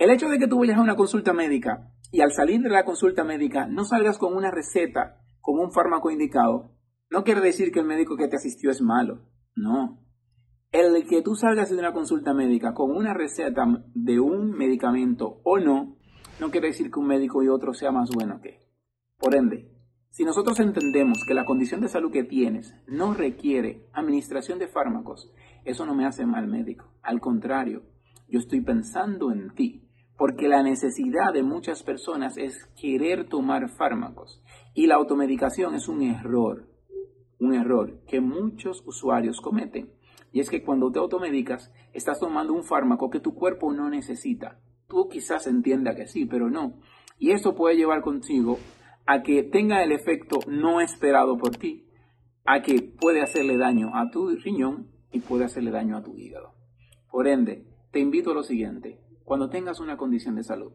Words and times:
El 0.00 0.08
hecho 0.08 0.30
de 0.30 0.38
que 0.38 0.48
tú 0.48 0.58
vayas 0.58 0.78
a 0.78 0.80
una 0.80 0.96
consulta 0.96 1.34
médica 1.34 1.92
y 2.10 2.22
al 2.22 2.32
salir 2.32 2.62
de 2.62 2.70
la 2.70 2.86
consulta 2.86 3.22
médica 3.22 3.66
no 3.66 3.84
salgas 3.84 4.16
con 4.16 4.34
una 4.34 4.50
receta, 4.50 5.20
con 5.42 5.58
un 5.58 5.72
fármaco 5.72 6.10
indicado, 6.10 6.72
no 7.10 7.22
quiere 7.22 7.42
decir 7.42 7.70
que 7.70 7.80
el 7.80 7.84
médico 7.84 8.16
que 8.16 8.26
te 8.26 8.36
asistió 8.36 8.70
es 8.70 8.80
malo. 8.80 9.26
No. 9.54 10.02
El 10.72 11.06
que 11.06 11.20
tú 11.20 11.34
salgas 11.34 11.68
de 11.68 11.76
una 11.76 11.92
consulta 11.92 12.32
médica 12.32 12.72
con 12.72 12.96
una 12.96 13.12
receta 13.12 13.66
de 13.94 14.18
un 14.20 14.52
medicamento 14.52 15.42
o 15.44 15.58
no, 15.58 15.98
no 16.40 16.50
quiere 16.50 16.68
decir 16.68 16.90
que 16.90 16.98
un 16.98 17.06
médico 17.06 17.42
y 17.42 17.48
otro 17.48 17.74
sea 17.74 17.92
más 17.92 18.08
bueno 18.08 18.40
que. 18.40 18.58
Por 19.18 19.34
ende, 19.34 19.70
si 20.08 20.24
nosotros 20.24 20.60
entendemos 20.60 21.26
que 21.28 21.34
la 21.34 21.44
condición 21.44 21.82
de 21.82 21.88
salud 21.88 22.10
que 22.10 22.24
tienes 22.24 22.74
no 22.86 23.12
requiere 23.12 23.86
administración 23.92 24.58
de 24.58 24.68
fármacos, 24.68 25.30
eso 25.66 25.84
no 25.84 25.94
me 25.94 26.06
hace 26.06 26.24
mal 26.24 26.46
médico. 26.46 26.90
Al 27.02 27.20
contrario, 27.20 27.82
yo 28.30 28.38
estoy 28.38 28.62
pensando 28.62 29.30
en 29.30 29.50
ti, 29.54 29.89
porque 30.20 30.48
la 30.48 30.62
necesidad 30.62 31.32
de 31.32 31.42
muchas 31.42 31.82
personas 31.82 32.36
es 32.36 32.66
querer 32.78 33.26
tomar 33.26 33.70
fármacos 33.70 34.42
y 34.74 34.86
la 34.86 34.96
automedicación 34.96 35.74
es 35.74 35.88
un 35.88 36.02
error, 36.02 36.68
un 37.38 37.54
error 37.54 38.02
que 38.06 38.20
muchos 38.20 38.82
usuarios 38.86 39.40
cometen. 39.40 39.94
Y 40.30 40.40
es 40.40 40.50
que 40.50 40.62
cuando 40.62 40.92
te 40.92 40.98
automedicas, 40.98 41.72
estás 41.94 42.20
tomando 42.20 42.52
un 42.52 42.64
fármaco 42.64 43.08
que 43.08 43.20
tu 43.20 43.34
cuerpo 43.34 43.72
no 43.72 43.88
necesita. 43.88 44.60
Tú 44.88 45.08
quizás 45.08 45.46
entienda 45.46 45.94
que 45.94 46.06
sí, 46.06 46.26
pero 46.26 46.50
no. 46.50 46.74
Y 47.18 47.30
eso 47.30 47.54
puede 47.54 47.76
llevar 47.76 48.02
consigo 48.02 48.58
a 49.06 49.22
que 49.22 49.42
tenga 49.42 49.82
el 49.82 49.90
efecto 49.90 50.40
no 50.46 50.82
esperado 50.82 51.38
por 51.38 51.56
ti, 51.56 51.86
a 52.44 52.60
que 52.60 52.82
puede 52.82 53.22
hacerle 53.22 53.56
daño 53.56 53.96
a 53.96 54.10
tu 54.10 54.28
riñón 54.36 54.90
y 55.12 55.20
puede 55.20 55.46
hacerle 55.46 55.70
daño 55.70 55.96
a 55.96 56.02
tu 56.02 56.14
hígado. 56.18 56.52
Por 57.10 57.26
ende, 57.26 57.64
te 57.90 58.00
invito 58.00 58.32
a 58.32 58.34
lo 58.34 58.42
siguiente, 58.42 59.00
cuando 59.30 59.48
tengas 59.48 59.78
una 59.78 59.96
condición 59.96 60.34
de 60.34 60.42
salud, 60.42 60.72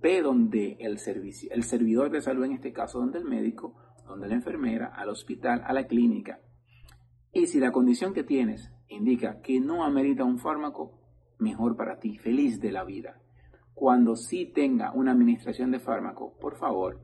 ve 0.00 0.22
donde 0.22 0.76
el, 0.80 0.98
servicio, 0.98 1.48
el 1.52 1.62
servidor 1.62 2.10
de 2.10 2.20
salud, 2.20 2.44
en 2.44 2.50
este 2.50 2.72
caso, 2.72 2.98
donde 2.98 3.20
el 3.20 3.24
médico, 3.24 3.76
donde 4.08 4.26
la 4.26 4.34
enfermera, 4.34 4.88
al 4.88 5.08
hospital, 5.08 5.62
a 5.64 5.72
la 5.72 5.86
clínica. 5.86 6.40
Y 7.32 7.46
si 7.46 7.60
la 7.60 7.70
condición 7.70 8.12
que 8.12 8.24
tienes 8.24 8.72
indica 8.88 9.40
que 9.40 9.60
no 9.60 9.84
amerita 9.84 10.24
un 10.24 10.40
fármaco, 10.40 10.98
mejor 11.38 11.76
para 11.76 12.00
ti, 12.00 12.18
feliz 12.18 12.60
de 12.60 12.72
la 12.72 12.82
vida 12.82 13.20
cuando 13.72 14.16
sí 14.16 14.46
tenga 14.46 14.90
una 14.90 15.12
administración 15.12 15.70
de 15.70 15.78
fármaco, 15.78 16.36
por 16.40 16.56
favor, 16.56 16.98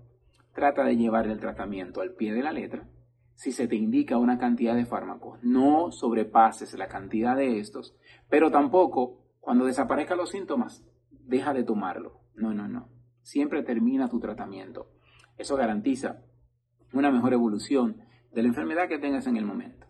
trata 0.52 0.82
de 0.82 0.96
llevar 0.96 1.28
el 1.28 1.38
tratamiento 1.38 2.00
al 2.00 2.14
pie 2.14 2.34
de 2.34 2.42
la 2.42 2.50
letra. 2.50 2.88
Si 3.36 3.52
se 3.52 3.68
te 3.68 3.76
indica 3.76 4.18
una 4.18 4.36
cantidad 4.36 4.74
de 4.74 4.84
fármacos, 4.84 5.38
no 5.44 5.92
sobrepases 5.92 6.76
la 6.76 6.88
cantidad 6.88 7.36
de 7.36 7.60
estos, 7.60 7.94
pero 8.28 8.50
tampoco 8.50 9.27
cuando 9.40 9.64
desaparezcan 9.64 10.18
los 10.18 10.30
síntomas, 10.30 10.84
deja 11.10 11.52
de 11.52 11.64
tomarlo. 11.64 12.20
No, 12.34 12.54
no, 12.54 12.68
no. 12.68 12.88
Siempre 13.22 13.62
termina 13.62 14.08
tu 14.08 14.20
tratamiento. 14.20 14.90
Eso 15.36 15.56
garantiza 15.56 16.22
una 16.92 17.10
mejor 17.10 17.32
evolución 17.32 18.02
de 18.32 18.42
la 18.42 18.48
enfermedad 18.48 18.88
que 18.88 18.98
tengas 18.98 19.26
en 19.26 19.36
el 19.36 19.44
momento. 19.44 19.86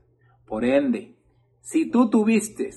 Por 0.47 0.65
ende, 0.65 1.17
si 1.61 1.91
tú 1.91 2.09
tuviste 2.11 2.71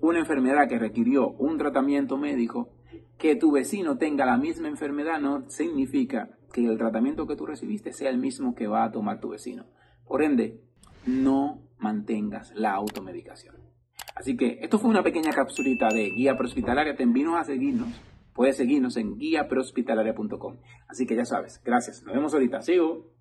una 0.00 0.18
enfermedad 0.18 0.68
que 0.68 0.78
requirió 0.78 1.30
un 1.30 1.58
tratamiento 1.58 2.16
médico, 2.16 2.70
que 3.18 3.36
tu 3.36 3.52
vecino 3.52 3.96
tenga 3.96 4.26
la 4.26 4.36
misma 4.36 4.68
enfermedad 4.68 5.20
no 5.20 5.48
significa 5.48 6.38
que 6.52 6.66
el 6.66 6.78
tratamiento 6.78 7.26
que 7.26 7.36
tú 7.36 7.46
recibiste 7.46 7.92
sea 7.92 8.10
el 8.10 8.18
mismo 8.18 8.54
que 8.54 8.66
va 8.66 8.84
a 8.84 8.92
tomar 8.92 9.20
tu 9.20 9.30
vecino. 9.30 9.66
Por 10.06 10.22
ende, 10.22 10.60
no 11.06 11.62
mantengas 11.78 12.52
la 12.54 12.72
automedicación. 12.72 13.56
Así 14.16 14.34
que 14.36 14.58
esto 14.62 14.78
fue 14.78 14.90
una 14.90 15.02
pequeña 15.02 15.30
capsulita 15.30 15.88
de 15.90 16.10
Guía 16.10 16.36
Prehospitalaria. 16.36 16.96
Te 16.96 17.02
invito 17.02 17.36
a 17.36 17.44
seguirnos. 17.44 17.88
Puedes 18.32 18.56
seguirnos 18.56 18.96
en 18.96 19.18
guiaprehospitalaria.com. 19.18 20.56
Así 20.88 21.06
que 21.06 21.14
ya 21.14 21.26
sabes. 21.26 21.60
Gracias. 21.62 22.02
Nos 22.02 22.14
vemos 22.14 22.32
ahorita. 22.32 22.62
Sigo. 22.62 23.15